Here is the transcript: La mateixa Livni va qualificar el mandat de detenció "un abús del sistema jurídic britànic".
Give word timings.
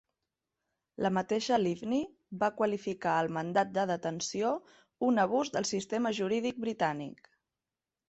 La 1.05 1.11
mateixa 1.17 1.59
Livni 1.63 1.99
va 2.45 2.49
qualificar 2.63 3.19
el 3.25 3.31
mandat 3.37 3.77
de 3.77 3.85
detenció 3.95 4.57
"un 5.11 5.25
abús 5.29 5.57
del 5.59 5.73
sistema 5.77 6.17
jurídic 6.23 6.63
britànic". 6.69 7.27